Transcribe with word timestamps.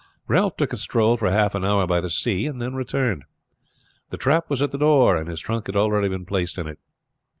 Ralph 0.27 0.57
took 0.57 0.73
a 0.73 0.77
stroll 0.77 1.15
for 1.15 1.29
half 1.29 1.53
an 1.53 1.63
hour 1.63 1.85
by 1.85 2.01
the 2.01 2.09
sea 2.09 2.47
and 2.47 2.59
then 2.59 2.73
returned. 2.73 3.23
The 4.09 4.17
trap 4.17 4.49
was 4.49 4.63
at 4.63 4.71
the 4.71 4.79
door, 4.79 5.15
and 5.15 5.29
his 5.29 5.41
trunk 5.41 5.67
had 5.67 5.75
already 5.75 6.07
been 6.07 6.25
placed 6.25 6.57
in 6.57 6.65
it. 6.65 6.79